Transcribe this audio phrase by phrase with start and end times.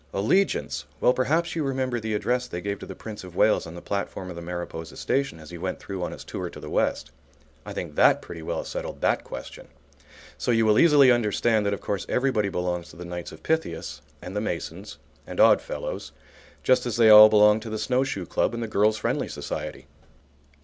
[0.15, 0.85] Allegiance!
[0.99, 3.83] Well, perhaps you remember the address they gave to the Prince of Wales on the
[3.83, 7.11] platform of the Mariposa station as he went through on his tour to the west.
[7.67, 9.67] I think that pretty well settled that question.
[10.39, 14.01] So you will easily understand that of course everybody belongs to the Knights of Pythias
[14.23, 16.13] and the Masons and Oddfellows,
[16.63, 19.85] just as they all belong to the Snow Shoe Club and the Girls' Friendly Society.